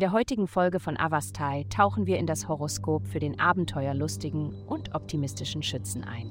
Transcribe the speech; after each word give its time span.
der 0.00 0.12
heutigen 0.12 0.46
Folge 0.46 0.80
von 0.80 0.96
Avastai 0.96 1.66
tauchen 1.68 2.06
wir 2.06 2.18
in 2.18 2.26
das 2.26 2.48
Horoskop 2.48 3.06
für 3.06 3.18
den 3.18 3.38
abenteuerlustigen 3.38 4.54
und 4.66 4.94
optimistischen 4.94 5.62
Schützen 5.62 6.02
ein. 6.02 6.30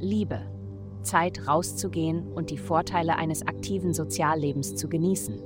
Liebe. 0.00 0.40
Zeit 1.02 1.46
rauszugehen 1.46 2.32
und 2.32 2.50
die 2.50 2.58
Vorteile 2.58 3.16
eines 3.16 3.46
aktiven 3.46 3.94
Soziallebens 3.94 4.74
zu 4.74 4.88
genießen. 4.88 5.38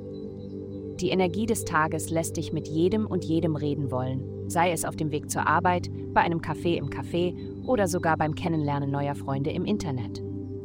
Die 1.01 1.11
Energie 1.11 1.45
des 1.45 1.67
Tages 1.67 2.09
lässt 2.09 2.39
dich 2.39 2.53
mit 2.53 2.67
jedem 2.67 3.07
und 3.07 3.25
jedem 3.25 3.57
reden 3.57 3.91
wollen, 3.91 4.49
sei 4.49 4.73
es 4.73 4.87
auf 4.87 4.97
dem 4.97 5.11
Weg 5.11 5.31
zur 5.31 5.47
Arbeit, 5.47 5.91
bei 6.15 6.23
einem 6.23 6.41
Café 6.41 6.77
im 6.77 6.89
Café 6.89 7.37
oder 7.67 7.89
sogar 7.89 8.17
beim 8.17 8.35
Kennenlernen 8.35 8.91
neuer 8.91 9.15
Freunde 9.15 9.51
im 9.51 9.67
Internet. 9.67 10.23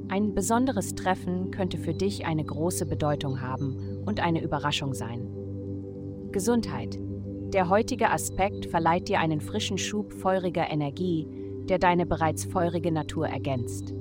Ein 0.07 0.33
besonderes 0.33 0.95
Treffen 0.95 1.51
könnte 1.51 1.77
für 1.77 1.93
dich 1.93 2.25
eine 2.25 2.45
große 2.45 2.85
Bedeutung 2.85 3.41
haben 3.41 4.01
und 4.05 4.21
eine 4.21 4.41
Überraschung 4.41 4.93
sein. 4.93 5.38
Gesundheit. 6.31 6.99
Der 7.53 7.69
heutige 7.69 8.11
Aspekt 8.11 8.67
verleiht 8.67 9.09
dir 9.09 9.19
einen 9.19 9.41
frischen 9.41 9.77
Schub 9.77 10.13
feuriger 10.13 10.69
Energie, 10.69 11.27
der 11.67 11.79
deine 11.79 12.05
bereits 12.05 12.45
feurige 12.45 12.91
Natur 12.91 13.27
ergänzt. 13.27 13.93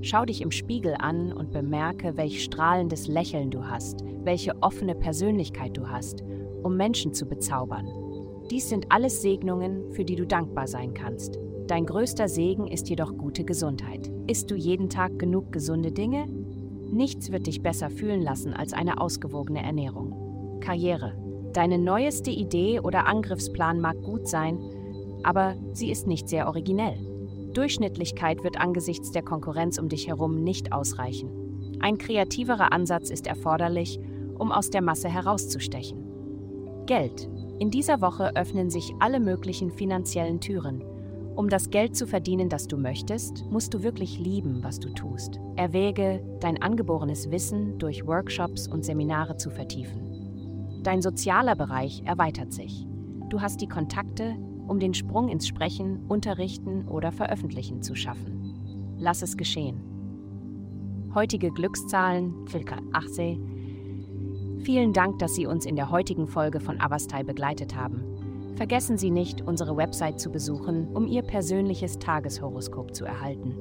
Schau 0.00 0.24
dich 0.24 0.42
im 0.42 0.50
Spiegel 0.50 0.94
an 0.98 1.32
und 1.32 1.50
bemerke, 1.50 2.16
welch 2.16 2.44
strahlendes 2.44 3.08
Lächeln 3.08 3.50
du 3.50 3.64
hast, 3.64 4.04
welche 4.22 4.52
offene 4.62 4.94
Persönlichkeit 4.94 5.76
du 5.76 5.88
hast, 5.88 6.22
um 6.62 6.76
Menschen 6.76 7.14
zu 7.14 7.26
bezaubern. 7.26 7.88
Dies 8.50 8.68
sind 8.68 8.86
alles 8.90 9.22
Segnungen, 9.22 9.92
für 9.92 10.04
die 10.04 10.16
du 10.16 10.26
dankbar 10.26 10.66
sein 10.66 10.92
kannst. 10.92 11.38
Dein 11.66 11.86
größter 11.86 12.28
Segen 12.28 12.66
ist 12.66 12.90
jedoch 12.90 13.16
gute 13.16 13.44
Gesundheit. 13.44 14.12
Isst 14.26 14.50
du 14.50 14.54
jeden 14.54 14.90
Tag 14.90 15.18
genug 15.18 15.50
gesunde 15.50 15.92
Dinge? 15.92 16.26
Nichts 16.92 17.32
wird 17.32 17.46
dich 17.46 17.62
besser 17.62 17.88
fühlen 17.88 18.20
lassen 18.20 18.52
als 18.52 18.74
eine 18.74 19.00
ausgewogene 19.00 19.62
Ernährung. 19.62 20.60
Karriere. 20.60 21.23
Deine 21.54 21.78
neueste 21.78 22.32
Idee 22.32 22.80
oder 22.80 23.06
Angriffsplan 23.06 23.80
mag 23.80 24.02
gut 24.02 24.26
sein, 24.26 24.58
aber 25.22 25.54
sie 25.72 25.88
ist 25.88 26.08
nicht 26.08 26.28
sehr 26.28 26.48
originell. 26.48 26.98
Durchschnittlichkeit 27.52 28.42
wird 28.42 28.60
angesichts 28.60 29.12
der 29.12 29.22
Konkurrenz 29.22 29.78
um 29.78 29.88
dich 29.88 30.08
herum 30.08 30.42
nicht 30.42 30.72
ausreichen. 30.72 31.30
Ein 31.78 31.96
kreativerer 31.96 32.72
Ansatz 32.72 33.08
ist 33.08 33.28
erforderlich, 33.28 34.00
um 34.36 34.50
aus 34.50 34.70
der 34.70 34.82
Masse 34.82 35.08
herauszustechen. 35.08 36.04
Geld. 36.86 37.30
In 37.60 37.70
dieser 37.70 38.00
Woche 38.00 38.34
öffnen 38.34 38.68
sich 38.68 38.92
alle 38.98 39.20
möglichen 39.20 39.70
finanziellen 39.70 40.40
Türen. 40.40 40.82
Um 41.36 41.48
das 41.48 41.70
Geld 41.70 41.94
zu 41.94 42.08
verdienen, 42.08 42.48
das 42.48 42.66
du 42.66 42.76
möchtest, 42.76 43.44
musst 43.48 43.72
du 43.74 43.84
wirklich 43.84 44.18
lieben, 44.18 44.64
was 44.64 44.80
du 44.80 44.88
tust. 44.88 45.38
Erwäge, 45.54 46.20
dein 46.40 46.60
angeborenes 46.60 47.30
Wissen 47.30 47.78
durch 47.78 48.04
Workshops 48.08 48.66
und 48.66 48.84
Seminare 48.84 49.36
zu 49.36 49.50
vertiefen. 49.50 50.13
Dein 50.84 51.00
sozialer 51.00 51.56
Bereich 51.56 52.02
erweitert 52.04 52.52
sich. 52.52 52.86
Du 53.30 53.40
hast 53.40 53.62
die 53.62 53.68
Kontakte, 53.68 54.36
um 54.68 54.78
den 54.78 54.92
Sprung 54.92 55.30
ins 55.30 55.48
Sprechen, 55.48 56.04
Unterrichten 56.08 56.86
oder 56.86 57.10
Veröffentlichen 57.10 57.82
zu 57.82 57.94
schaffen. 57.94 58.94
Lass 58.98 59.22
es 59.22 59.38
geschehen. 59.38 59.80
Heutige 61.14 61.50
Glückszahlen, 61.50 62.46
Filka 62.48 62.76
Achse. 62.92 63.38
Vielen 64.58 64.92
Dank, 64.92 65.18
dass 65.20 65.34
Sie 65.34 65.46
uns 65.46 65.64
in 65.64 65.76
der 65.76 65.90
heutigen 65.90 66.26
Folge 66.26 66.60
von 66.60 66.78
Avastai 66.78 67.22
begleitet 67.22 67.74
haben. 67.74 68.04
Vergessen 68.56 68.98
Sie 68.98 69.10
nicht, 69.10 69.40
unsere 69.40 69.78
Website 69.78 70.20
zu 70.20 70.30
besuchen, 70.30 70.88
um 70.94 71.06
Ihr 71.06 71.22
persönliches 71.22 71.98
Tageshoroskop 71.98 72.94
zu 72.94 73.06
erhalten. 73.06 73.54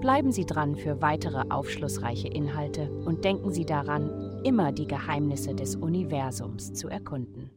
Bleiben 0.00 0.30
Sie 0.30 0.44
dran 0.44 0.76
für 0.76 1.00
weitere 1.00 1.42
aufschlussreiche 1.48 2.28
Inhalte 2.28 2.90
und 3.04 3.24
denken 3.24 3.50
Sie 3.50 3.64
daran, 3.64 4.42
immer 4.44 4.70
die 4.70 4.86
Geheimnisse 4.86 5.54
des 5.54 5.74
Universums 5.74 6.74
zu 6.74 6.88
erkunden. 6.88 7.50